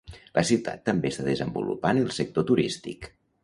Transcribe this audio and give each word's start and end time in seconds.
La 0.37 0.43
ciutat 0.51 0.81
també 0.91 1.11
està 1.13 1.27
desenvolupant 1.29 2.03
el 2.07 2.11
sector 2.19 2.51
turístic. 2.53 3.11